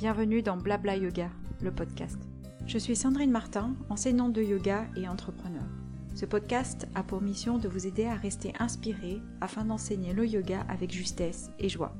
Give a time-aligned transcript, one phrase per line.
[0.00, 1.28] Bienvenue dans Blabla Yoga,
[1.60, 2.18] le podcast.
[2.66, 5.62] Je suis Sandrine Martin, enseignante de yoga et entrepreneur.
[6.14, 10.64] Ce podcast a pour mission de vous aider à rester inspiré afin d'enseigner le yoga
[10.70, 11.94] avec justesse et joie.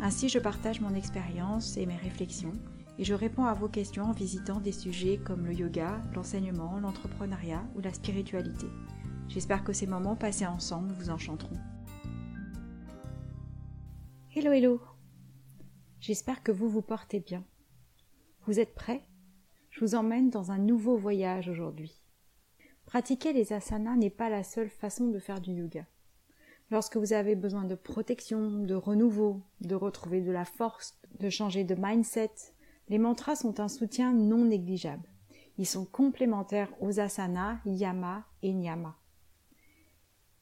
[0.00, 2.54] Ainsi, je partage mon expérience et mes réflexions
[2.98, 7.62] et je réponds à vos questions en visitant des sujets comme le yoga, l'enseignement, l'entrepreneuriat
[7.76, 8.68] ou la spiritualité.
[9.28, 11.58] J'espère que ces moments passés ensemble vous enchanteront.
[14.34, 14.93] Hello hello
[16.06, 17.42] J'espère que vous vous portez bien.
[18.44, 19.00] Vous êtes prêts?
[19.70, 22.04] Je vous emmène dans un nouveau voyage aujourd'hui.
[22.84, 25.86] Pratiquer les asanas n'est pas la seule façon de faire du yoga.
[26.70, 31.64] Lorsque vous avez besoin de protection, de renouveau, de retrouver de la force, de changer
[31.64, 32.34] de mindset,
[32.90, 35.08] les mantras sont un soutien non négligeable.
[35.56, 38.94] Ils sont complémentaires aux asanas, yama et niyama.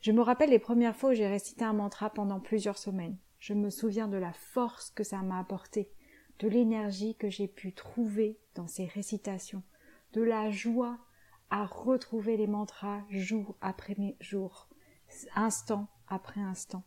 [0.00, 3.16] Je me rappelle les premières fois où j'ai récité un mantra pendant plusieurs semaines.
[3.42, 5.90] Je me souviens de la force que ça m'a apporté,
[6.38, 9.64] de l'énergie que j'ai pu trouver dans ces récitations,
[10.12, 10.96] de la joie
[11.50, 14.68] à retrouver les mantras jour après jour,
[15.34, 16.84] instant après instant.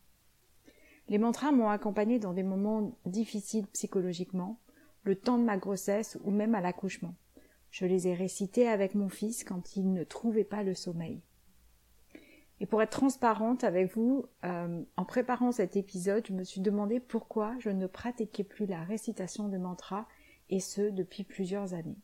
[1.10, 4.62] Les mantras m'ont accompagné dans des moments difficiles psychologiquement,
[5.04, 7.16] le temps de ma grossesse ou même à l'accouchement.
[7.70, 11.22] Je les ai récités avec mon fils quand il ne trouvait pas le sommeil.
[12.62, 17.00] Et pour être transparente avec vous, euh, en préparant cet épisode, je me suis demandé
[17.00, 20.08] pourquoi je ne pratiquais plus la récitation de mantras,
[20.50, 21.98] et ce depuis plusieurs années.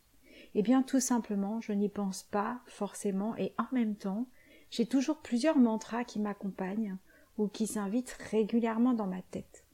[0.55, 4.27] Eh bien, tout simplement, je n'y pense pas forcément, et en même temps,
[4.69, 6.97] j'ai toujours plusieurs mantras qui m'accompagnent
[7.37, 9.65] ou qui s'invitent régulièrement dans ma tête.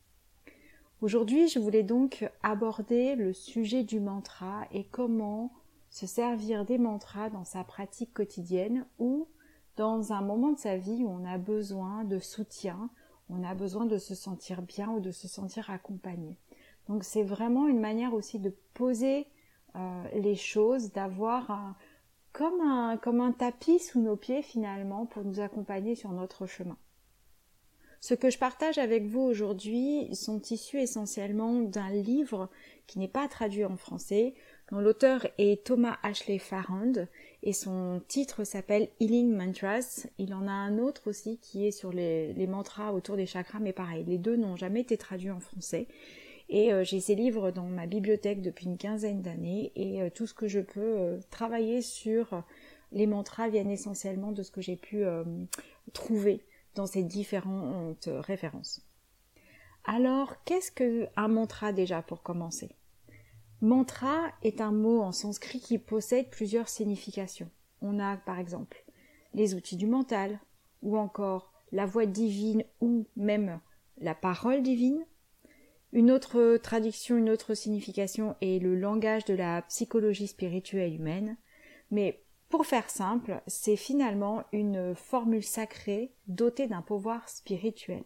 [1.02, 5.53] Aujourd'hui, je voulais donc aborder le sujet du mantra et comment
[5.89, 9.28] se servir des mantras dans sa pratique quotidienne ou
[9.78, 12.89] dans un moment de sa vie où on a besoin de soutien,
[13.30, 16.38] on a besoin de se sentir bien ou de se sentir accompagné.
[16.89, 19.28] Donc c'est vraiment une manière aussi de poser
[19.75, 21.75] euh, les choses, d'avoir
[22.33, 26.77] comme un, comme un tapis sous nos pieds finalement pour nous accompagner sur notre chemin.
[27.99, 32.49] Ce que je partage avec vous aujourd'hui sont issus essentiellement d'un livre
[32.86, 34.36] qui n'est pas traduit en français,
[34.71, 36.93] dont l'auteur est Thomas Ashley Farrand
[37.43, 40.08] et son titre s'appelle Healing Mantras.
[40.17, 43.73] Il en a un autre aussi qui est sur les, mantras autour des chakras, mais
[43.73, 45.87] pareil, les deux n'ont jamais été traduits en français.
[46.49, 50.25] Et euh, j'ai ces livres dans ma bibliothèque depuis une quinzaine d'années et euh, tout
[50.25, 52.43] ce que je peux euh, travailler sur
[52.93, 55.04] les mantras viennent essentiellement de ce que j'ai pu
[55.92, 58.81] trouver dans ces différentes références.
[59.83, 62.77] Alors, qu'est-ce qu'un mantra déjà pour commencer?
[63.61, 67.49] Mantra est un mot en sanskrit qui possède plusieurs significations.
[67.81, 68.85] On a par exemple
[69.33, 70.39] les outils du mental,
[70.81, 73.59] ou encore la voix divine, ou même
[73.97, 75.05] la parole divine.
[75.91, 81.37] Une autre traduction, une autre signification est le langage de la psychologie spirituelle humaine.
[81.91, 88.03] Mais pour faire simple, c'est finalement une formule sacrée dotée d'un pouvoir spirituel.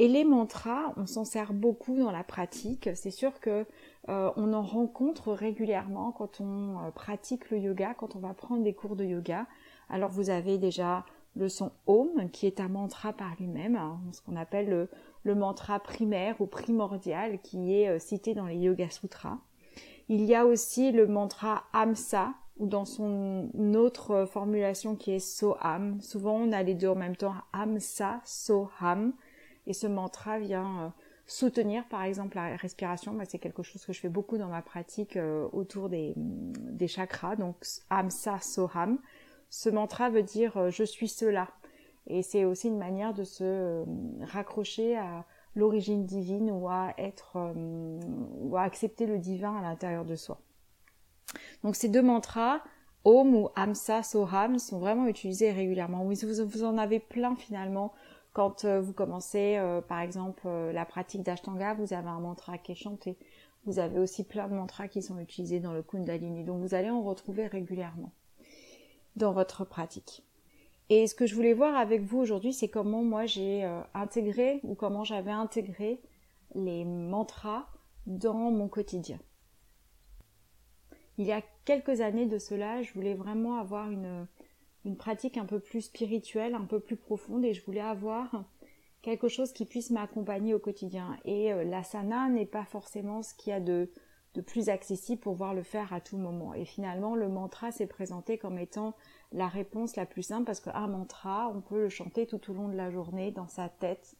[0.00, 2.88] Et les mantras, on s'en sert beaucoup dans la pratique.
[2.94, 3.66] C'est sûr que
[4.08, 8.62] euh, on en rencontre régulièrement quand on euh, pratique le yoga, quand on va prendre
[8.62, 9.46] des cours de yoga.
[9.90, 11.04] Alors vous avez déjà
[11.34, 14.88] le son Om, qui est un mantra par lui-même, hein, ce qu'on appelle
[15.24, 19.38] le, mantra primaire ou primordial, qui est euh, cité dans les Yoga Sutras.
[20.08, 26.00] Il y a aussi le mantra Amsa, ou dans son autre formulation qui est Soham.
[26.00, 29.12] Souvent on a les deux en même temps, Amsa, Soham,
[29.68, 30.92] et ce mantra vient
[31.28, 35.16] soutenir par exemple la respiration, c'est quelque chose que je fais beaucoup dans ma pratique
[35.16, 37.54] euh, autour des, des, chakras, donc
[37.90, 38.98] Amsa Soham.
[39.50, 41.48] Ce mantra veut dire euh, je suis cela.
[42.06, 43.84] Et c'est aussi une manière de se euh,
[44.22, 50.14] raccrocher à l'origine divine ou à être ou à accepter le divin à l'intérieur de
[50.14, 50.40] soi.
[51.62, 52.62] Donc ces deux mantras,
[53.04, 56.04] Om ou Amsa Soham, sont vraiment utilisés régulièrement.
[56.04, 56.14] Vous,
[56.46, 57.92] vous en avez plein finalement
[58.32, 62.58] quand euh, vous commencez, euh, par exemple, euh, la pratique d'Ashtanga, vous avez un mantra
[62.58, 63.16] qui est chanté.
[63.64, 66.44] Vous avez aussi plein de mantras qui sont utilisés dans le Kundalini.
[66.44, 68.12] Donc vous allez en retrouver régulièrement
[69.16, 70.22] dans votre pratique.
[70.90, 74.74] Et ce que je voulais voir avec vous aujourd'hui, c'est comment moi j'ai intégré ou
[74.74, 76.00] comment j'avais intégré
[76.54, 77.66] les mantras
[78.06, 79.18] dans mon quotidien.
[81.18, 84.26] Il y a quelques années de cela, je voulais vraiment avoir une,
[84.84, 88.44] une pratique un peu plus spirituelle, un peu plus profonde et je voulais avoir
[89.02, 91.16] quelque chose qui puisse m'accompagner au quotidien.
[91.24, 93.90] Et euh, l'asana n'est pas forcément ce qu'il y a de,
[94.46, 96.54] plus accessible pour pouvoir le faire à tout moment.
[96.54, 98.94] Et finalement, le mantra s'est présenté comme étant
[99.32, 102.68] la réponse la plus simple parce qu'un mantra, on peut le chanter tout au long
[102.68, 104.16] de la journée dans sa tête,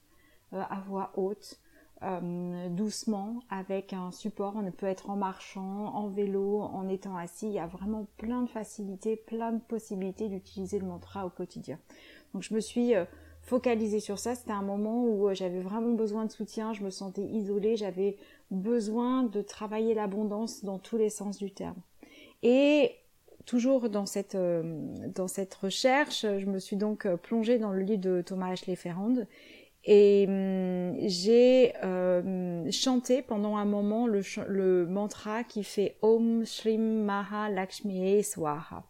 [0.55, 1.61] euh, à voix haute.
[2.05, 4.55] Euh, doucement avec un support.
[4.57, 7.47] On peut être en marchant, en vélo, en étant assis.
[7.47, 11.77] Il y a vraiment plein de facilités, plein de possibilités d'utiliser le mantra au quotidien.
[12.35, 13.05] Donc je me suis euh,
[13.43, 14.37] focalisée sur ça.
[14.37, 16.73] C'était un moment où euh, j'avais vraiment besoin de soutien.
[16.73, 17.75] Je me sentais isolée.
[17.77, 18.17] J'avais
[18.53, 21.81] besoin de travailler l'abondance dans tous les sens du terme.
[22.45, 22.93] Et
[23.45, 28.23] toujours dans cette, dans cette recherche, je me suis donc plongée dans le livre de
[28.23, 29.15] Thomas Ashley Ferrand
[29.91, 37.49] et hum, j'ai euh, chanté pendant un moment le, mantra qui fait Om Shrim Maha
[37.49, 38.85] Lakshmi Swaha.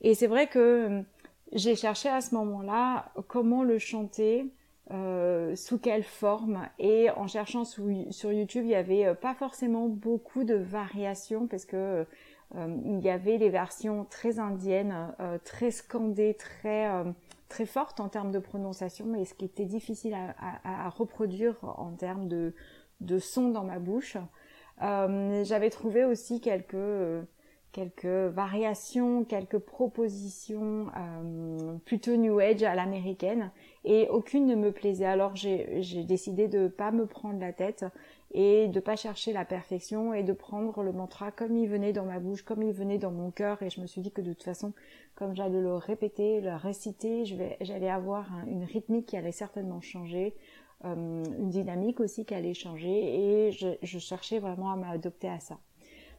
[0.00, 1.04] Et c'est vrai que hum,
[1.52, 4.46] j'ai cherché à ce moment-là comment le chanter,
[4.90, 6.68] euh, sous quelle forme.
[6.80, 11.64] Et en cherchant sur YouTube, il y avait euh, pas forcément beaucoup de variations parce
[11.64, 12.04] que
[12.84, 16.86] il y avait les versions très indiennes, euh, très scandées, très
[17.52, 22.26] très forte en termes de prononciation, mais ce qui était difficile à, reproduire en termes
[22.26, 24.16] de, son dans ma bouche.
[24.80, 27.26] Euh, j'avais trouvé aussi quelques
[27.72, 33.50] quelques variations, quelques propositions euh, plutôt New Age à l'américaine
[33.84, 35.06] et aucune ne me plaisait.
[35.06, 37.84] Alors j'ai décidé de pas me prendre la tête
[38.34, 42.04] et de pas chercher la perfection et de prendre le mantra comme il venait dans
[42.04, 44.32] ma bouche, comme il venait dans mon cœur et je me suis dit que de
[44.32, 44.72] toute façon,
[45.14, 47.24] comme j'allais le répéter, le réciter,
[47.60, 50.34] j'allais avoir une rythmique qui allait certainement changer,
[50.84, 55.40] euh, une dynamique aussi qui allait changer et je, je cherchais vraiment à m'adopter à
[55.40, 55.58] ça.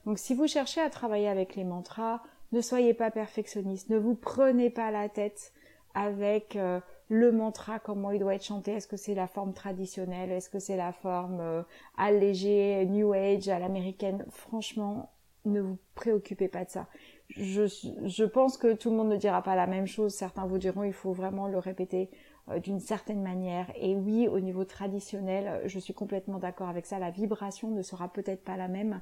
[0.06, 2.22] Donc si vous cherchez à travailler avec les mantras,
[2.52, 5.54] ne soyez pas perfectionniste, ne vous prenez pas la tête
[5.96, 6.80] avec euh,
[7.10, 10.60] le mantra, comment il doit être chanté, est-ce que c'est la forme traditionnelle, est-ce que
[10.60, 11.64] c'est la forme euh,
[11.98, 14.26] allégée, New Age, à l'américaine?
[14.30, 15.12] Franchement,
[15.46, 16.88] ne vous préoccupez pas de ça.
[17.30, 20.14] Je, pense que tout le monde ne dira pas la même chose.
[20.14, 22.10] Certains vous diront il faut vraiment le répéter
[22.50, 23.72] euh, d'une certaine manière.
[23.76, 27.00] Et oui, au niveau traditionnel, je suis complètement d'accord avec ça.
[27.00, 29.02] La vibration ne sera peut-être pas la même.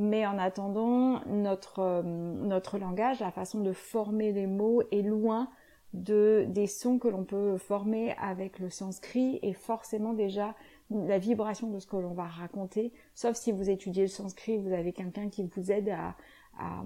[0.00, 5.50] Mais en attendant, notre, euh, notre langage, la façon de former les mots est loin
[5.92, 10.54] de, des sons que l'on peut former avec le sanskrit et forcément déjà
[10.92, 14.72] la vibration de ce que l'on va raconter, sauf si vous étudiez le sanskrit, vous
[14.72, 16.14] avez quelqu'un qui vous aide à,
[16.60, 16.84] à,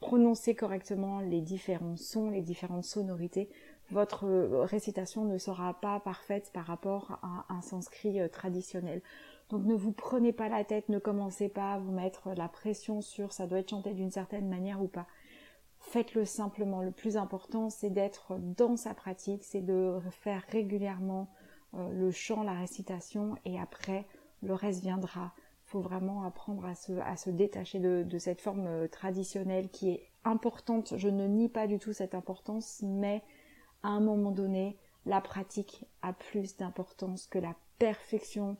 [0.00, 3.48] prononcer correctement les différents sons, les différentes sonorités.
[3.92, 4.26] Votre
[4.64, 9.02] récitation ne sera pas parfaite par rapport à un sanskrit euh, traditionnel.
[9.50, 13.00] Donc ne vous prenez pas la tête, ne commencez pas à vous mettre la pression
[13.00, 15.06] sur ça doit être chanté d'une certaine manière ou pas
[15.84, 16.82] faites-le simplement.
[16.82, 21.28] Le plus important, c'est d'être dans sa pratique, c'est de faire régulièrement
[21.74, 24.06] euh, le chant, la récitation, et après,
[24.42, 25.32] le reste viendra.
[25.66, 26.74] Il faut vraiment apprendre à
[27.16, 30.94] se, détacher de, cette forme euh, traditionnelle qui est importante.
[30.96, 33.22] Je ne nie pas du tout cette importance, mais
[33.82, 34.76] à un moment donné,
[35.06, 38.56] la pratique a plus d'importance que la perfection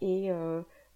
[0.00, 0.30] et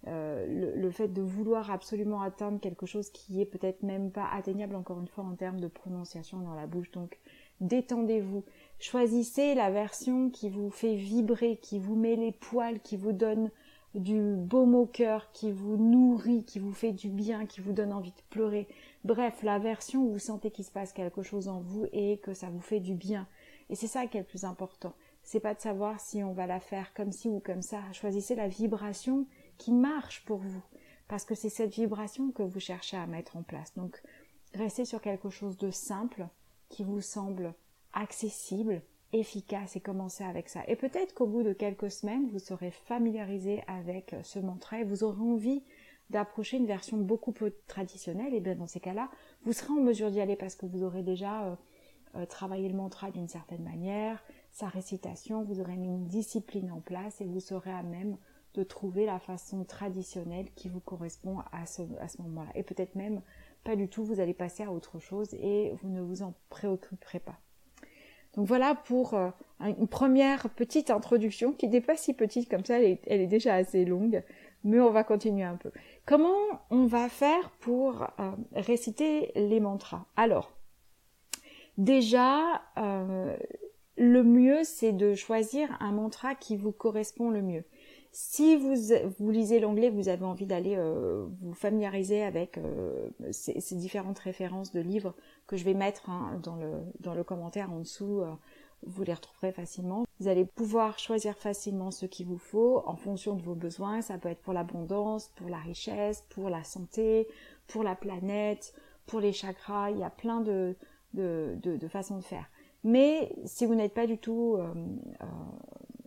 [0.07, 4.75] euh, le, fait de vouloir absolument atteindre quelque chose qui est peut-être même pas atteignable
[4.75, 6.91] encore une fois en termes de prononciation dans la bouche.
[6.91, 7.19] Donc
[7.61, 8.43] détendez-vous.
[8.79, 13.49] Choisissez la version qui vous fait vibrer, qui vous met les poils, qui vous donne
[13.95, 17.93] du baume au cœur, qui vous nourrit, qui vous fait du bien, qui vous donne
[17.93, 18.67] envie de pleurer.
[19.05, 22.33] Bref, la version où vous sentez qu'il se passe quelque chose en vous et que
[22.33, 23.27] ça vous fait du bien.
[23.69, 24.93] Et c'est ça qui est le plus important.
[25.23, 27.81] C'est pas de savoir si on va la faire comme ci ou comme ça.
[27.93, 29.25] Choisissez la vibration
[29.57, 30.63] qui marche pour vous.
[31.07, 33.73] Parce que c'est cette vibration que vous cherchez à mettre en place.
[33.75, 34.01] Donc,
[34.53, 36.27] restez sur quelque chose de simple
[36.69, 37.53] qui vous semble
[37.93, 40.61] accessible, efficace et commencez avec ça.
[40.67, 45.03] Et peut-être qu'au bout de quelques semaines, vous serez familiarisé avec ce mantra et vous
[45.03, 45.63] aurez envie
[46.09, 48.33] d'approcher une version beaucoup plus traditionnelle.
[48.33, 49.09] Et bien dans ces cas-là,
[49.43, 51.55] vous serez en mesure d'y aller parce que vous aurez déjà euh,
[52.15, 54.23] euh, travaillé le mantra d'une certaine manière,
[54.53, 58.17] sa récitation, vous aurez mis une discipline en place et vous serez à même
[58.53, 62.51] de trouver la façon traditionnelle qui vous correspond à ce, à ce moment-là.
[62.53, 63.21] Et peut-être même
[63.63, 67.19] pas du tout, vous allez passer à autre chose et vous ne vous en préoccuperez
[67.19, 67.39] pas.
[68.35, 69.29] Donc voilà pour euh,
[69.59, 73.85] une première petite introduction qui n'est pas si petite comme ça, elle est, déjà assez
[73.85, 74.23] longue,
[74.63, 75.71] mais on va continuer un peu.
[76.05, 76.37] Comment
[76.69, 80.05] on va faire pour euh, réciter les mantras?
[80.15, 80.51] Alors,
[81.77, 83.35] déjà, euh,
[83.97, 87.63] le mieux c'est de choisir un mantra qui vous correspond le mieux.
[88.15, 88.75] Si vous,
[89.17, 94.71] vous lisez l'anglais, vous avez envie d'aller euh, vous familiariser avec euh, ces, différentes références
[94.71, 95.15] de livres
[95.47, 98.31] que je vais mettre hein, dans, le, dans le commentaire en dessous, euh,
[98.85, 100.05] vous les retrouverez facilement.
[100.19, 104.03] Vous allez pouvoir choisir facilement ce qu'il vous faut en fonction de vos besoins.
[104.03, 107.27] Ça peut être pour l'abondance, pour la richesse, pour la santé,
[107.65, 108.75] pour la planète,
[109.07, 109.89] pour les chakras.
[109.89, 110.75] Il y a plein de,
[111.15, 112.45] de, de, de façons de faire.
[112.83, 114.57] Mais si vous n'êtes pas du tout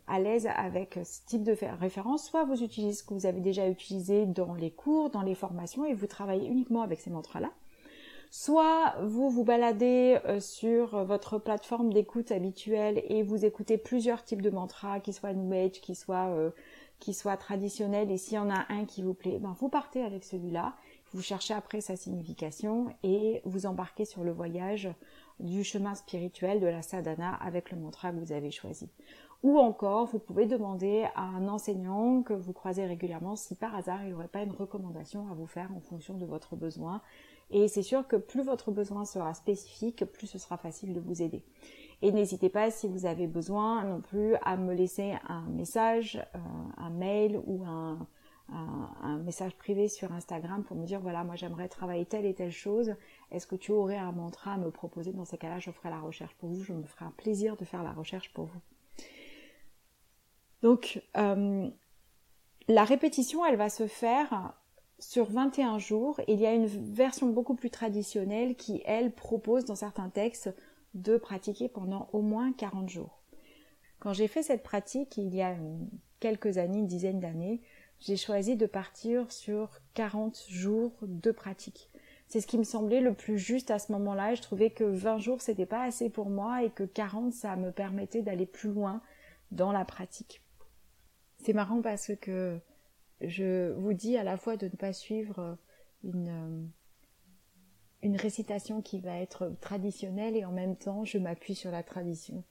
[0.07, 3.69] à l'aise avec ce type de référence, soit vous utilisez ce que vous avez déjà
[3.69, 7.51] utilisé dans les cours, dans les formations, et vous travaillez uniquement avec ces mantras-là.
[8.31, 14.43] Soit vous vous baladez euh, sur votre plateforme d'écoute habituelle et vous écoutez plusieurs types
[14.43, 16.51] de mantras, qui soient New Age, qui soient, euh,
[16.99, 20.03] qui soient traditionnels, et s'il y en a un qui vous plaît, ben vous partez
[20.03, 20.75] avec celui-là,
[21.13, 24.89] vous cherchez après sa signification et vous embarquez sur le voyage
[25.41, 28.89] du chemin spirituel de la sadhana avec le mantra que vous avez choisi.
[29.43, 34.03] Ou encore, vous pouvez demander à un enseignant que vous croisez régulièrement si par hasard
[34.03, 37.03] il n'y aurait pas une recommandation à vous faire en fonction de votre besoin.
[37.51, 41.23] Et c'est sûr que plus votre besoin sera spécifique, plus ce sera facile de vous
[41.23, 41.45] aider.
[42.03, 46.39] Et n'hésitez pas si vous avez besoin non plus à me laisser un message, euh,
[46.77, 48.07] un mail ou un,
[48.53, 52.53] un, message privé sur Instagram pour me dire voilà moi j'aimerais travailler telle et telle
[52.53, 52.95] chose.
[53.33, 55.13] Est-ce que tu aurais un mantra à me proposer?
[55.13, 56.63] Dans ces cas-là je ferai la recherche pour vous.
[56.63, 58.61] Je me ferai un plaisir de faire la recherche pour vous.
[60.63, 61.69] Donc euh,
[62.69, 64.55] la répétition elle va se faire
[64.99, 66.21] sur 21 jours.
[66.29, 70.55] Il y a une version beaucoup plus traditionnelle qui elle propose dans certains textes
[70.95, 73.23] de pratiquer pendant au moins 40 jours.
[73.99, 75.57] Quand j'ai fait cette pratique il y a
[76.21, 77.61] quelques années une dizaine d'années
[78.01, 81.91] j'ai choisi de partir sur 40 jours de pratique.
[82.29, 84.35] C'est ce qui me semblait le plus juste à ce moment-là.
[84.35, 87.71] Je trouvais que 20 jours c'était pas assez pour moi et que 40 ça me
[87.71, 89.01] permettait d'aller plus loin
[89.53, 90.43] dans la pratique.
[91.39, 92.59] C'est marrant parce que
[93.21, 95.57] je vous dis à la fois de ne pas suivre
[96.03, 96.69] une,
[98.03, 102.43] une récitation qui va être traditionnelle et en même temps je m'appuie sur la tradition.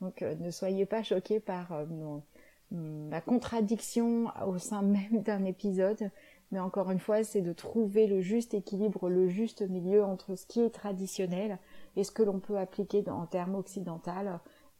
[0.00, 2.22] Donc euh, ne soyez pas choqués par euh, mon,
[2.72, 6.10] la contradiction au sein même d'un épisode,
[6.52, 10.46] mais encore une fois, c'est de trouver le juste équilibre, le juste milieu entre ce
[10.46, 11.58] qui est traditionnel
[11.96, 14.10] et ce que l'on peut appliquer en termes occidentaux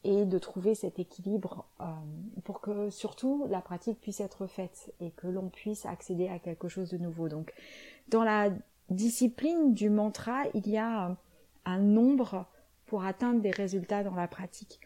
[0.02, 1.84] et de trouver cet équilibre euh,
[2.44, 6.68] pour que surtout la pratique puisse être faite et que l'on puisse accéder à quelque
[6.68, 7.28] chose de nouveau.
[7.28, 7.52] Donc,
[8.08, 8.50] dans la
[8.88, 11.16] discipline du mantra, il y a
[11.66, 12.46] un nombre
[12.86, 14.80] pour atteindre des résultats dans la pratique.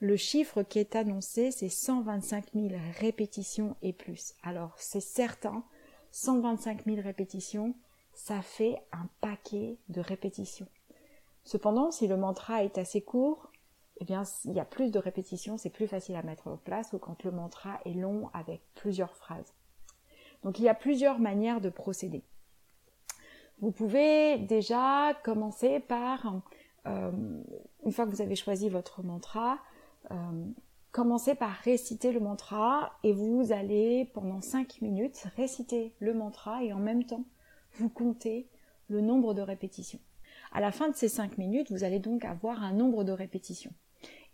[0.00, 4.32] Le chiffre qui est annoncé, c'est 125 000 répétitions et plus.
[4.42, 5.62] Alors, c'est certain,
[6.12, 7.74] 125 000 répétitions,
[8.14, 10.68] ça fait un paquet de répétitions.
[11.44, 13.52] Cependant, si le mantra est assez court,
[14.00, 16.94] eh bien, il y a plus de répétitions, c'est plus facile à mettre en place
[16.94, 19.52] ou quand le mantra est long avec plusieurs phrases.
[20.44, 22.22] Donc, il y a plusieurs manières de procéder.
[23.60, 26.40] Vous pouvez déjà commencer par,
[26.86, 27.42] euh,
[27.84, 29.58] une fois que vous avez choisi votre mantra,
[30.92, 36.72] commencez par réciter le mantra et vous allez pendant 5 minutes réciter le mantra et
[36.72, 37.24] en même temps
[37.74, 38.48] vous comptez
[38.88, 40.00] le nombre de répétitions.
[40.52, 43.72] À la fin de ces 5 minutes, vous allez donc avoir un nombre de répétitions.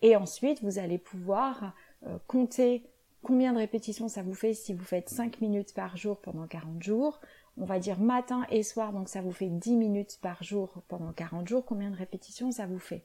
[0.02, 1.74] Et ensuite, vous allez pouvoir
[2.06, 2.84] euh, compter
[3.22, 6.82] combien de répétitions ça vous fait si vous faites 5 minutes par jour pendant 40
[6.82, 7.20] jours,
[7.58, 11.12] on va dire matin et soir, donc ça vous fait 10 minutes par jour pendant
[11.12, 13.02] 40 jours, combien de répétitions ça vous fait?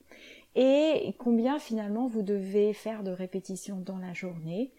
[0.55, 4.71] Et combien finalement vous devez faire de répétitions dans la journée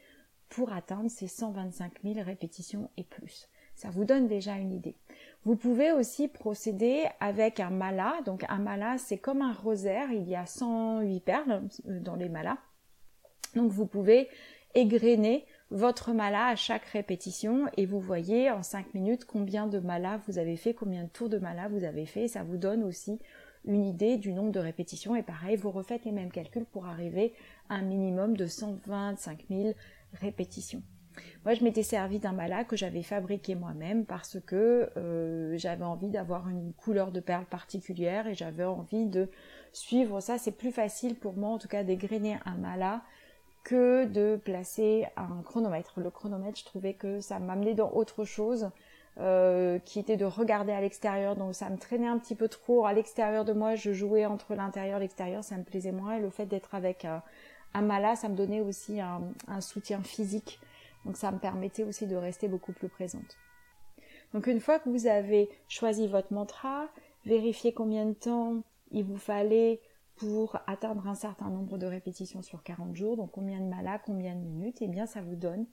[0.48, 3.48] pour atteindre ces 125 000 répétitions et plus?
[3.74, 4.96] Ça vous donne déjà une idée.
[5.44, 8.20] Vous pouvez aussi procéder avec un mala.
[8.26, 10.12] Donc un mala, c'est comme un rosaire.
[10.12, 12.58] Il y a 108 perles euh, dans les malas.
[13.56, 14.28] Donc vous pouvez
[14.74, 20.20] égrener votre mala à chaque répétition et vous voyez en 5 minutes combien de mala
[20.26, 22.28] vous avez fait, combien de tours de mala vous avez fait.
[22.28, 23.18] Ça vous donne aussi
[23.64, 27.32] une idée du nombre de répétitions et pareil, vous refaites les mêmes calculs pour arriver
[27.70, 29.72] à un minimum de 125 000
[30.20, 30.82] répétitions.
[31.44, 36.08] Moi, je m'étais servi d'un mala que j'avais fabriqué moi-même parce que euh, j'avais envie
[36.08, 39.28] d'avoir une couleur de perle particulière et j'avais envie de
[39.72, 40.38] suivre ça.
[40.38, 43.02] C'est plus facile pour moi, en tout cas, d'égrener un mala
[43.64, 46.00] que de placer un chronomètre.
[46.00, 48.70] Le chronomètre, je trouvais que ça m'amenait dans autre chose,
[49.18, 52.86] euh, qui était de regarder à l'extérieur, donc ça me traînait un petit peu trop
[52.86, 56.20] à l'extérieur de moi, je jouais entre l'intérieur et l'extérieur, ça me plaisait moins, et
[56.20, 60.58] le fait d'être avec un, mala, ça me donnait aussi un, un, soutien physique,
[61.04, 63.36] donc ça me permettait aussi de rester beaucoup plus présente.
[64.32, 66.88] Donc une fois que vous avez choisi votre mantra,
[67.26, 69.80] vérifiez combien de temps il vous fallait
[70.16, 74.34] pour atteindre un certain nombre de répétitions sur 40 jours, donc combien de malas, combien
[74.34, 75.66] de minutes, eh bien ça vous donne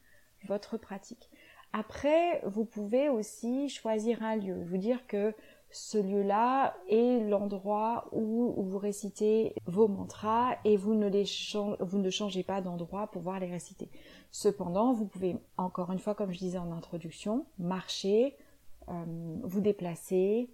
[0.47, 1.29] votre pratique.
[1.71, 5.35] Après, vous pouvez aussi choisir un lieu, vous dire que
[5.71, 11.25] ce lieu-là est l'endroit où vous récitez vos mantras et vous ne, les
[11.79, 13.91] vous ne changez pas d'endroit pour pouvoir les réciter.
[14.31, 18.35] Cependant, vous pouvez, encore une fois, comme je disais en introduction, marcher,
[18.87, 19.05] euh,
[19.43, 20.49] vous déplacer,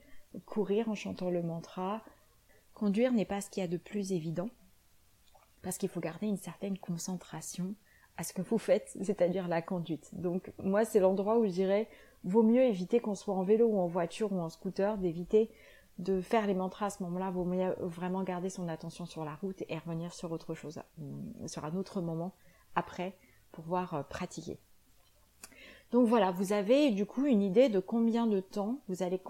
[0.45, 2.01] courir en chantant le mantra,
[2.75, 4.49] Conduire n'est pas ce qu'il y a de plus évident,
[5.61, 7.73] parce qu'il faut garder une certaine concentration
[8.17, 10.09] à ce que vous faites, c'est-à-dire la conduite.
[10.13, 11.87] Donc moi, c'est l'endroit où je dirais,
[12.25, 15.49] vaut mieux éviter qu'on soit en vélo ou en voiture ou en scooter, d'éviter
[15.99, 19.35] de faire les mantras à ce moment-là, vaut mieux vraiment garder son attention sur la
[19.35, 22.33] route et revenir sur autre chose, euh, sur un autre moment
[22.75, 23.15] après
[23.53, 24.59] pour pouvoir euh, pratiquer.
[25.91, 29.21] Donc voilà, vous avez du coup une idée de combien de temps vous allez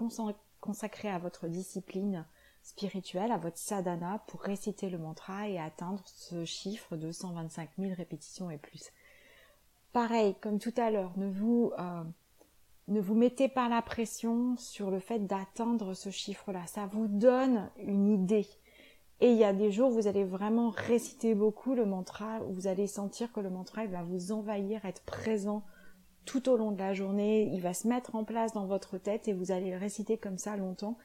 [0.60, 2.26] consacrer à votre discipline
[2.66, 7.94] spirituelle, à votre sadhana pour réciter le mantra et atteindre ce chiffre de 125 000
[7.94, 8.92] répétitions et plus.
[9.92, 12.02] Pareil, comme tout à l'heure, ne vous euh,
[12.88, 16.66] ne vous mettez pas la pression sur le fait d'atteindre ce chiffre-là.
[16.66, 18.46] Ça vous donne une idée.
[19.20, 22.52] Et il y a des jours où vous allez vraiment réciter beaucoup le mantra, où
[22.52, 25.64] vous allez sentir que le mantra va vous envahir, être présent
[26.26, 29.28] tout au long de la journée, il va se mettre en place dans votre tête
[29.28, 30.98] et vous allez le réciter comme ça longtemps.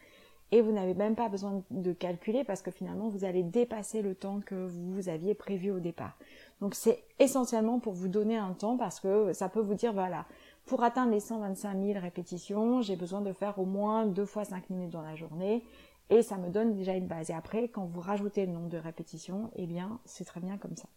[0.52, 4.16] Et vous n'avez même pas besoin de calculer parce que finalement vous allez dépasser le
[4.16, 6.18] temps que vous aviez prévu au départ.
[6.60, 10.26] Donc c'est essentiellement pour vous donner un temps parce que ça peut vous dire voilà,
[10.66, 14.70] pour atteindre les 125 000 répétitions, j'ai besoin de faire au moins deux fois 5
[14.70, 15.64] minutes dans la journée
[16.10, 17.30] et ça me donne déjà une base.
[17.30, 20.76] Et après, quand vous rajoutez le nombre de répétitions, eh bien, c'est très bien comme
[20.76, 20.90] ça.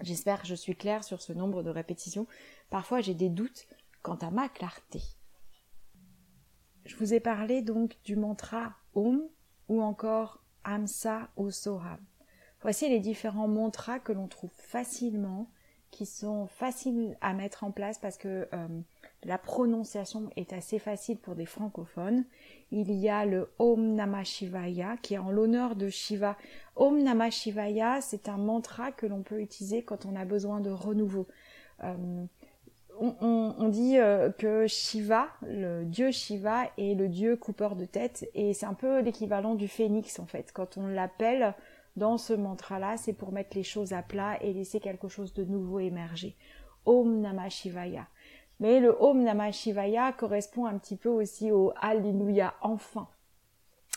[0.00, 2.26] J'espère que je suis claire sur ce nombre de répétitions.
[2.70, 3.66] Parfois, j'ai des doutes
[4.02, 5.00] quant à ma clarté.
[6.84, 9.22] Je vous ai parlé donc du mantra Om
[9.68, 11.98] ou encore Amsa ou Soham.
[12.60, 15.50] Voici les différents mantras que l'on trouve facilement
[15.90, 18.68] qui sont faciles à mettre en place parce que euh,
[19.24, 22.24] la prononciation est assez facile pour des francophones.
[22.70, 26.36] Il y a le Om Namah Shivaya qui est en l'honneur de Shiva.
[26.76, 30.70] Om Namah Shivaya, c'est un mantra que l'on peut utiliser quand on a besoin de
[30.70, 31.28] renouveau.
[31.84, 32.24] Euh,
[33.02, 38.54] on, dit euh, que Shiva, le dieu Shiva, est le dieu coupeur de tête et
[38.54, 40.52] c'est un peu l'équivalent du phénix en fait.
[40.52, 41.54] Quand on l'appelle,
[41.96, 45.44] dans ce mantra-là, c'est pour mettre les choses à plat et laisser quelque chose de
[45.44, 46.36] nouveau émerger.
[46.86, 48.06] Om Namah Shivaya.
[48.60, 53.08] Mais le Om Namah Shivaya correspond un petit peu aussi au Alléluia enfin.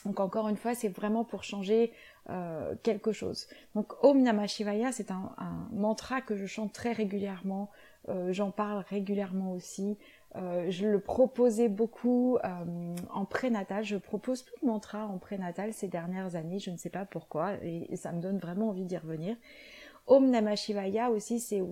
[0.06, 1.92] Donc encore une fois, c'est vraiment pour changer
[2.30, 3.48] euh, quelque chose.
[3.74, 5.36] Donc Om Namah Shivaya, c'est un,
[5.72, 7.70] mantra que je chante très régulièrement.
[8.10, 9.98] Euh, j'en parle régulièrement aussi.
[10.36, 13.84] Euh, je le proposais beaucoup euh, en prénatal.
[13.84, 16.60] Je propose plus de mantra en prénatal ces dernières années.
[16.60, 19.36] Je ne sais pas pourquoi et, ça me donne vraiment envie d'y revenir.
[20.08, 21.64] Om Namah Shivaya aussi, c'est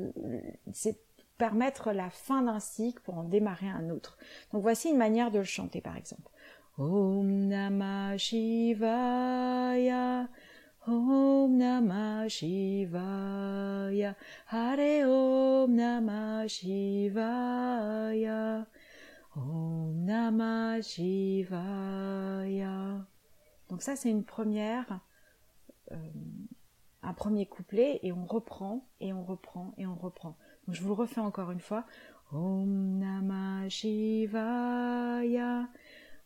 [1.38, 4.18] permettre la fin d'un cycle pour en démarrer un autre.
[4.52, 6.32] Donc voici une manière de le chanter par exemple.
[6.78, 10.28] Om Namah Shivaya.
[10.86, 14.16] Om Namah Shivaya,
[14.48, 17.48] Hare Om Namah Shivaya,
[19.34, 21.88] Om Namah Shivaya.
[23.70, 25.00] Donc ça c'est une première,
[25.94, 25.96] euh,
[27.02, 30.36] un premier couplet et on reprend et on reprend et on reprend.
[30.68, 31.86] Donc je vous le refais encore une fois.
[32.34, 34.10] Om Namah Shivaya.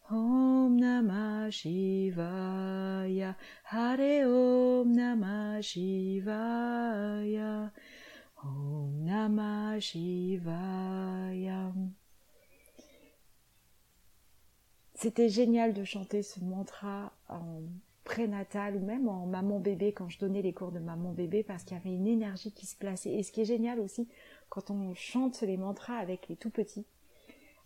[0.09, 7.69] Om Namah Shivaya, Hare Om Namah Shivaya,
[8.41, 11.73] Om Namah Shivaya.
[14.95, 17.63] C'était génial de chanter ce mantra en
[18.05, 21.65] prénatal ou même en maman bébé quand je donnais les cours de maman bébé parce
[21.65, 23.11] qu'il y avait une énergie qui se plaçait.
[23.11, 24.07] Et ce qui est génial aussi
[24.49, 26.85] quand on chante les mantras avec les tout petits,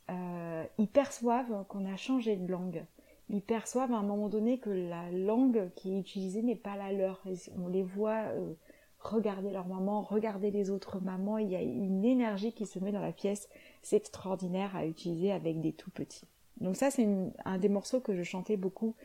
[0.10, 2.86] euh, ils perçoivent qu'on a changé de langue.
[3.30, 6.92] Ils perçoivent à un moment donné que la langue qui est utilisée n'est pas la
[6.92, 7.22] leur.
[7.58, 8.54] on les voit euh,
[9.00, 11.38] regarder leur maman, regarder les autres mamans.
[11.38, 13.48] Il y a une énergie qui se met dans la pièce.
[13.82, 16.28] C'est extraordinaire à utiliser avec des tout petits.
[16.60, 17.08] Donc ça, c'est
[17.46, 18.96] un des morceaux que je chantais beaucoup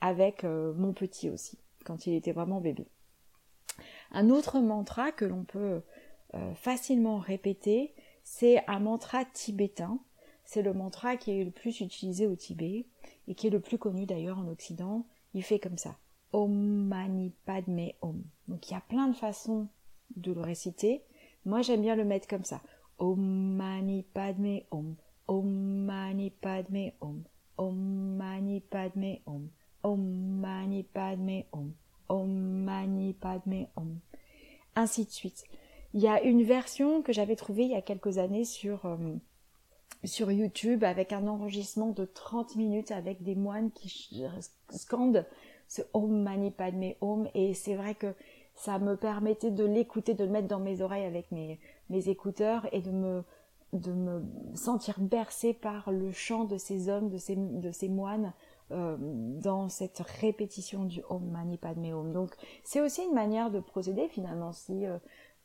[0.00, 2.86] avec euh, mon petit aussi, quand il était vraiment bébé.
[4.12, 5.80] Un autre mantra que l'on peut
[6.54, 9.98] facilement répéter, c'est un mantra tibétain
[10.50, 12.84] c'est le mantra qui est le plus utilisé au Tibet
[13.28, 15.06] et qui est le plus connu d'ailleurs en Occident.
[15.32, 15.96] Il fait comme ça.
[16.32, 16.50] Om
[16.88, 18.24] Mani Padme Om.
[18.48, 19.68] Donc il y a plein de façons
[20.16, 21.04] de le réciter.
[21.44, 22.60] Moi j'aime bien le mettre comme ça.
[22.98, 24.96] Om Mani Padme Om.
[25.28, 27.22] Om Mani Padme Om.
[27.56, 29.52] Om Mani Padme Om.
[29.84, 30.00] Om
[30.40, 31.72] Mani Padme Om.
[32.08, 34.00] Om Mani Padme Om.
[34.74, 35.44] Ainsi de suite.
[35.94, 38.96] Il y a une version que j'avais trouvée il y a quelques années sur euh,
[40.04, 44.24] sur YouTube avec un enregistrement de 30 minutes avec des moines qui
[44.70, 45.26] scandent
[45.68, 48.14] ce Om Mani Padme Om et c'est vrai que
[48.54, 51.58] ça me permettait de l'écouter, de le mettre dans mes oreilles avec mes,
[51.90, 53.24] écouteurs et de me,
[53.72, 54.22] de me
[54.54, 58.32] sentir bercée par le chant de ces hommes, de ces, de ces moines
[58.72, 62.12] euh, dans cette répétition du Om Mani Padme Om.
[62.12, 62.34] Donc
[62.64, 64.98] c'est aussi une manière de procéder finalement si euh,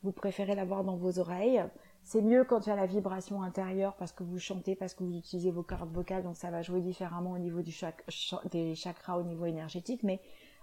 [0.03, 1.63] vous préférez l'avoir dans vos oreilles.
[2.05, 5.03] C'est mieux quand il y a la vibration intérieure parce que vous chantez, parce que
[5.03, 9.23] vous utilisez vos cordes vocales, donc ça va jouer différemment au niveau des chakras, au
[9.23, 10.03] niveau énergétique.
[10.03, 10.21] Mais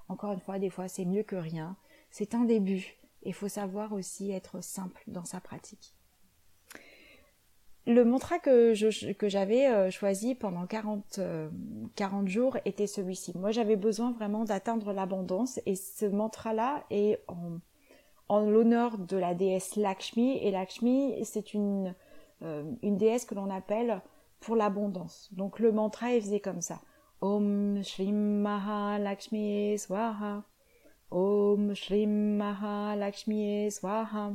[0.08, 1.76] encore une fois, des fois, c'est mieux que rien.
[2.10, 2.94] C'est un début.
[3.24, 5.96] Il faut savoir aussi être simple dans sa pratique.
[7.88, 11.18] Le mantra que, que j'avais euh, choisi pendant 40,
[11.96, 13.36] 40 euh, jours était celui-ci.
[13.36, 17.58] Moi, j'avais besoin vraiment d'atteindre l'abondance et ce mantra-là est en,
[18.32, 20.38] en l'honneur de la déesse Lakshmi.
[20.38, 21.94] Et Lakshmi, c'est une,
[22.40, 24.00] euh, une déesse que l'on appelle
[24.40, 25.28] pour l'abondance.
[25.32, 26.80] Donc le mantra est faisait comme ça.
[27.20, 30.44] Om Shrim Maha Lakshmi Swaha.
[31.10, 34.34] Om Shrim Maha Lakshmi Swaha.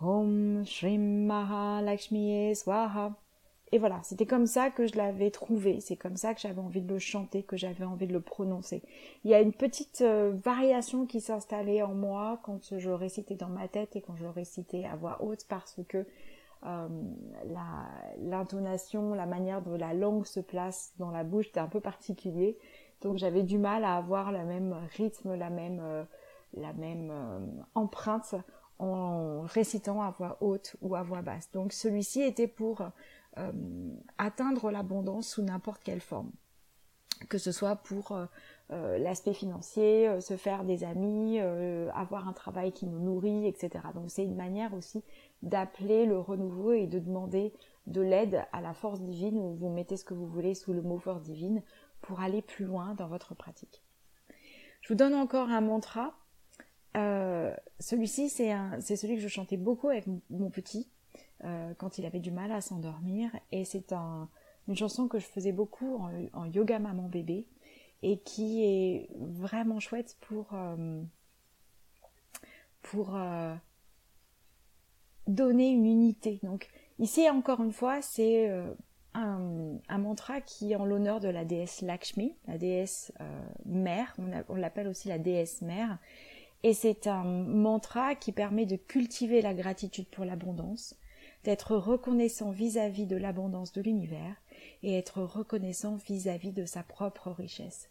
[0.00, 3.14] Om Shrim Maha Lakshmi Swaha.
[3.72, 6.80] Et voilà, c'était comme ça que je l'avais trouvé, c'est comme ça que j'avais envie
[6.80, 8.82] de le chanter, que j'avais envie de le prononcer.
[9.24, 13.48] Il y a une petite euh, variation qui s'installait en moi quand je récitais dans
[13.48, 16.04] ma tête et quand je récitais à voix haute parce que
[16.66, 16.88] euh,
[18.18, 22.58] l'intonation, la, manière dont la langue se place dans la bouche était un peu particulier.
[23.02, 26.02] Donc j'avais du mal à avoir le même rythme, la même, euh,
[26.54, 27.12] la même
[27.76, 28.34] empreinte
[28.80, 31.52] en récitant à voix haute ou à voix basse.
[31.52, 32.82] Donc celui-ci était pour
[33.38, 33.52] euh,
[34.18, 36.32] atteindre l'abondance sous n'importe quelle forme
[37.28, 38.24] que ce soit pour euh,
[38.70, 43.84] euh, l'aspect financier, se faire des amis, avoir un travail qui nous nourrit, etc.
[43.94, 45.04] Donc c'est une manière aussi
[45.42, 47.52] d'appeler le renouveau et de demander
[47.86, 50.80] de l'aide à la force divine, ou vous mettez ce que vous voulez sous le
[50.80, 51.62] mot force divine,
[52.00, 53.82] pour aller plus loin dans votre pratique.
[54.80, 56.14] Je vous donne encore un mantra.
[56.94, 60.88] Celui-ci, c'est celui que je chantais beaucoup avec mon petit.
[61.44, 63.30] Euh, quand il avait du mal à s'endormir.
[63.50, 65.98] Et c'est une chanson que je faisais beaucoup
[66.34, 67.46] en, yoga maman bébé
[68.02, 71.02] et qui est vraiment chouette pour, euh,
[72.82, 73.54] pour euh,
[75.28, 76.40] donner une unité.
[76.42, 78.50] Donc ici encore une fois c'est
[79.14, 83.12] un, mantra qui est en l'honneur de la déesse Lakshmi, la déesse
[83.64, 84.14] mère,
[84.48, 85.98] on l'appelle aussi la déesse mère.
[86.62, 90.94] Et c'est un mantra qui permet de cultiver la gratitude pour l'abondance,
[91.44, 94.36] d'être reconnaissant vis-à-vis de l'abondance de l'univers
[94.82, 97.88] et être reconnaissant vis-à-vis de sa propre richesse.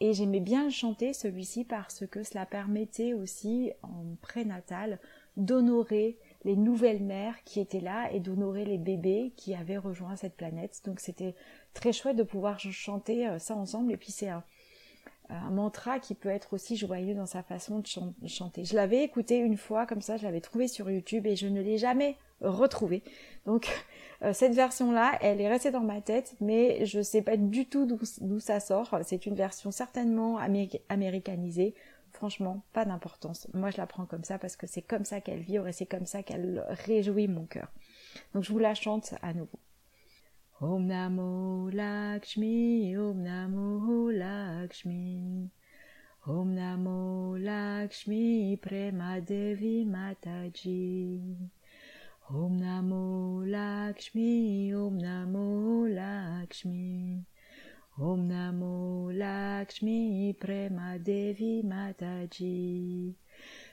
[0.00, 4.98] Et j'aimais bien chanter celui-ci parce que cela permettait aussi en prénatal
[5.36, 10.36] d'honorer les nouvelles mères qui étaient là et d'honorer les bébés qui avaient rejoint cette
[10.36, 10.80] planète.
[10.84, 11.34] Donc c'était
[11.72, 13.92] très chouette de pouvoir chanter euh, ça ensemble.
[13.92, 14.44] Et puis c'est un,
[15.28, 18.64] un mantra qui peut être aussi joyeux dans sa façon de chanter.
[18.64, 21.62] Je l'avais écouté une fois comme ça, je l'avais trouvé sur YouTube et je ne
[21.62, 23.02] l'ai jamais retrouvé.
[23.46, 23.68] Donc
[24.22, 27.66] euh, cette version-là, elle est restée dans ma tête, mais je ne sais pas du
[27.66, 28.98] tout d'où ça sort.
[29.04, 30.38] C'est une version certainement
[30.88, 31.74] américanisée.
[32.12, 33.48] Franchement, pas d'importance.
[33.54, 35.86] Moi, je la prends comme ça parce que c'est comme ça qu'elle vit et c'est
[35.86, 37.72] comme ça qu'elle réjouit mon cœur.
[38.34, 39.58] Donc je vous la chante à nouveau.
[40.60, 43.24] Om Lakshmi, Om
[44.12, 45.50] Lakshmi.
[46.24, 51.20] Om Lakshmi Prema Devi Mataji.
[52.30, 57.24] Om Namo Lakshmi, Om Namo Lakshmi.
[58.00, 63.14] Om Namo Lakshmi Prema Devi Mataji.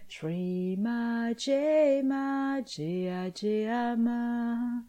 [0.07, 4.81] Shri Ma Jai Ma Jaya Jaya Ma.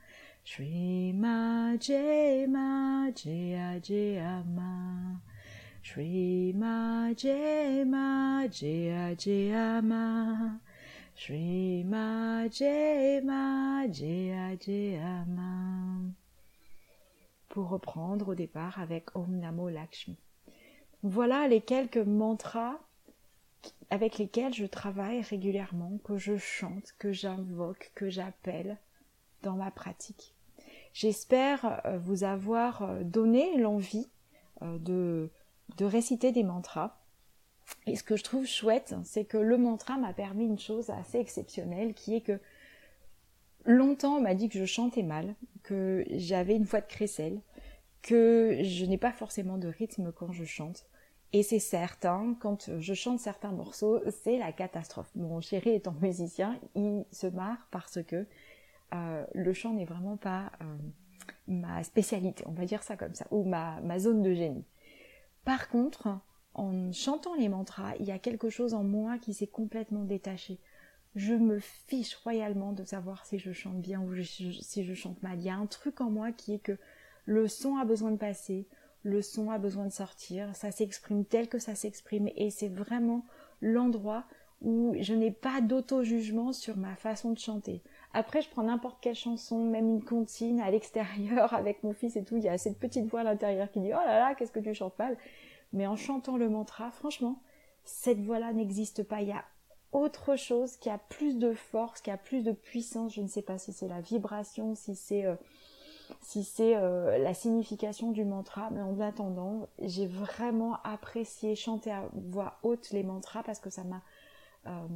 [0.43, 5.17] Shri Ma Jai Ma Jaya Jaya Ma.
[5.83, 10.59] Shri Ma Jai Ma Jaya Jaya Ma.
[11.23, 14.57] Shri Ma Jai Ma Jaya.
[17.51, 20.17] Pour reprendre au départ avec Om Namo Lakshmi.
[21.03, 22.79] Voilà les quelques mantras
[23.91, 28.79] avec lesquels je travaille régulièrement, que je chante, que j'invoque, que j'appelle
[29.43, 30.35] dans ma pratique.
[30.95, 34.09] J'espère euh, vous avoir euh, donné l'envie
[34.63, 36.99] euh, de réciter des mantras.
[37.87, 41.19] Et ce que je trouve chouette, c'est que le mantra m'a permis une chose assez
[41.19, 42.39] exceptionnelle, qui est que
[43.65, 47.41] longtemps on m'a dit que je chantais mal, que j'avais une voix de crécelle,
[48.03, 50.87] que je n'ai pas forcément de rythme quand je chante.
[51.33, 55.11] Et c'est certain, quand je chante certains morceaux, c'est la catastrophe.
[55.15, 58.27] Mon chéri étant musicien, il se marre parce que
[58.95, 60.77] euh, le chant n'est vraiment pas euh,
[61.47, 64.65] ma spécialité, on va dire ça comme ça, ou ma, ma zone de génie.
[65.45, 66.19] Par contre,
[66.61, 70.59] en chantant les mantras, il y a quelque chose en moi qui s'est complètement détaché.
[71.17, 75.39] Je me fiche royalement de savoir si je chante bien ou si je chante mal.
[75.39, 76.77] Il y a un truc en moi qui est que
[77.25, 78.67] le son a besoin de passer,
[79.03, 83.25] le son a besoin de sortir, ça s'exprime tel que ça s'exprime et c'est vraiment
[83.63, 84.25] l'endroit
[84.61, 87.83] où je n'ai pas d'auto-jugement sur ma façon de chanter.
[88.13, 92.25] Après, je prends n'importe quelle chanson, même une comptine à l'extérieur avec mon fils et
[92.25, 94.53] tout, il y a cette petite voix à l'intérieur qui dit oh là là, qu'est-ce
[94.53, 95.17] que tu chantes mal.
[95.73, 97.41] Mais en chantant le mantra, franchement,
[97.85, 99.23] cette voix-là n'existe pas.
[99.23, 99.45] Il y a
[99.93, 103.15] autre chose qui a plus de force, qui a plus de puissance.
[103.15, 105.35] Je ne sais pas si c'est la vibration, si c'est euh,
[106.23, 112.09] si c'est euh, la signification du mantra, mais en attendant, j'ai vraiment apprécié chanter à
[112.15, 114.03] voix haute les mantras parce que ça m'a
[114.67, 114.87] euh,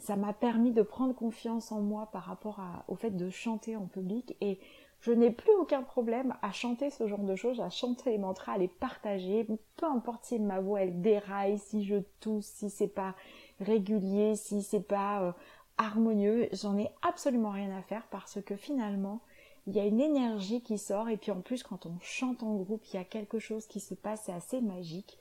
[0.00, 3.86] ça m'a permis de prendre confiance en moi par rapport au fait de chanter en
[3.86, 4.58] public et
[5.00, 8.52] je n'ai plus aucun problème à chanter ce genre de choses, à chanter les mantras,
[8.52, 12.88] à les partager, peu importe si ma voix elle déraille, si je tousse, si c'est
[12.88, 13.14] pas
[13.60, 15.32] régulier, si c'est pas euh,
[15.78, 19.20] harmonieux, j'en ai absolument rien à faire parce que finalement
[19.66, 22.54] il y a une énergie qui sort et puis en plus quand on chante en
[22.56, 25.18] groupe il y a quelque chose qui se passe c'est assez magique.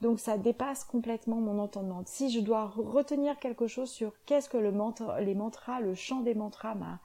[0.00, 2.02] Donc ça dépasse complètement mon entendement.
[2.06, 4.72] Si je dois retenir quelque chose sur qu'est-ce que le
[5.20, 7.00] les mantras le chant des mantras m'a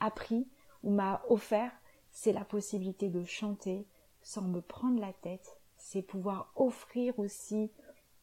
[0.00, 0.46] appris
[0.84, 1.72] m'a offert
[2.12, 3.86] c'est la possibilité de chanter
[4.22, 7.70] sans me prendre la tête c'est pouvoir offrir aussi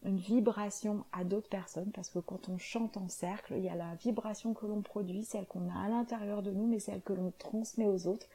[0.04, 3.76] une vibration à d'autres personnes parce que quand on chante en cercle, il y a
[3.76, 7.14] la vibration que l'on produit, celle qu'on a à l'intérieur de nous, mais celle que
[7.14, 8.28] l'on transmet aux autres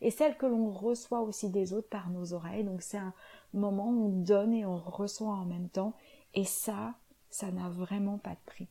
[0.00, 2.64] et celle que l'on reçoit aussi des autres par nos oreilles.
[2.64, 3.12] Donc c'est un
[3.52, 5.92] moment où on donne et on reçoit en même temps
[6.34, 6.94] et ça,
[7.28, 8.68] ça n'a vraiment pas de prix.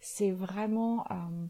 [0.00, 1.46] C'est vraiment euh,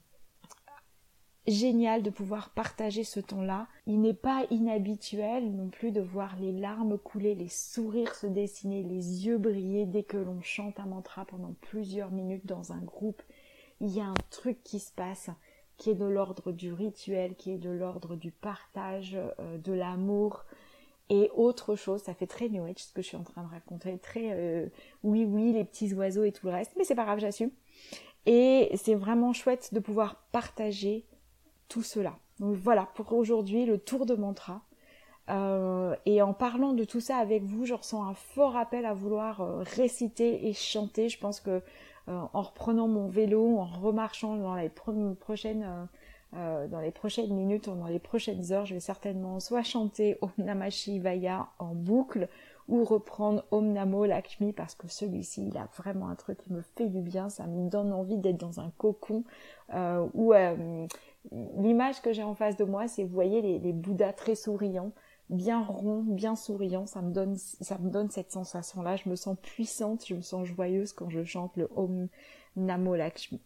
[1.47, 3.67] génial de pouvoir partager ce temps-là.
[3.87, 8.83] Il n'est pas inhabituel non plus de voir les larmes couler, les sourires se dessiner,
[8.83, 13.23] les yeux briller dès que l'on chante un mantra pendant plusieurs minutes dans un groupe.
[13.81, 15.31] Il y a un truc qui se passe
[15.77, 20.45] qui est de l'ordre du rituel, qui est de l'ordre du partage, euh, de l'amour
[21.11, 22.01] et autre chose.
[22.03, 24.69] Ça fait très New Age ce que je suis en train de raconter, très euh,
[25.03, 27.51] oui oui les petits oiseaux et tout le reste, mais c'est pas grave, j'assume.
[28.27, 31.05] Et c'est vraiment chouette de pouvoir partager
[31.69, 32.17] tout cela.
[32.41, 34.63] Donc voilà pour aujourd'hui le tour de mantra.
[35.31, 38.93] Euh, et en parlant de tout ça avec vous, je ressens un fort appel à
[38.93, 41.09] vouloir euh, réciter et chanter.
[41.09, 41.63] Je pense que
[42.09, 45.89] euh, en reprenant mon vélo, en remarchant dans les prochaines
[46.33, 50.33] dans les prochaines minutes ou dans les prochaines heures, je vais certainement soit chanter Om
[50.39, 52.29] Namah Shivaya en boucle
[52.69, 56.63] ou reprendre Om Namo Lakshmi parce que celui-ci il a vraiment un truc qui me
[56.77, 59.25] fait du bien, ça me donne envie d'être dans un cocon
[59.75, 60.33] euh, où
[61.33, 64.93] l'image que j'ai en face de moi, c'est vous voyez les, les, Bouddhas très souriants,
[65.31, 66.87] bien ronds, bien souriants.
[66.87, 68.97] Ça me donne, ça me donne cette sensation-là.
[68.97, 72.09] Je me sens puissante, je me sens joyeuse quand je chante le Om
[72.57, 73.41] Namo Lakshmi.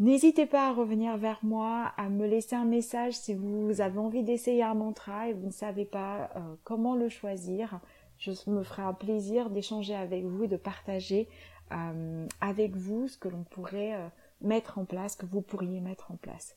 [0.00, 4.22] N'hésitez pas à revenir vers moi, à me laisser un message si vous avez envie
[4.22, 7.80] d'essayer un mantra et vous ne savez pas euh, comment le choisir.
[8.18, 11.28] Je me ferai un plaisir d'échanger avec vous et de partager
[11.72, 14.06] euh, avec vous ce que l'on pourrait euh,
[14.40, 16.54] mettre en place, que vous pourriez mettre en place.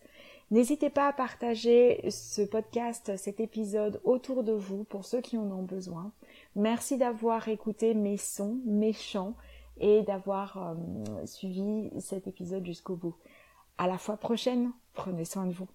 [0.52, 5.50] N'hésitez pas à partager ce podcast, cet épisode autour de vous pour ceux qui en
[5.50, 6.12] ont besoin.
[6.56, 9.34] Merci d'avoir écouté mes sons, mes chants
[9.80, 10.76] et d'avoir
[11.26, 13.16] suivi cet épisode jusqu'au bout.
[13.82, 15.68] À la fois prochaine, prenez soin de vous.